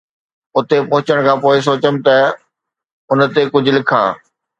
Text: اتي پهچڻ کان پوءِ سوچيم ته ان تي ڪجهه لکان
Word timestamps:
اتي 0.57 0.77
پهچڻ 0.89 1.17
کان 1.25 1.37
پوءِ 1.43 1.57
سوچيم 1.67 1.95
ته 2.05 2.15
ان 3.11 3.19
تي 3.33 3.41
ڪجهه 3.53 3.75
لکان 3.77 4.07